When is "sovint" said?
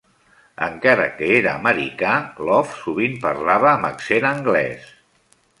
2.81-3.15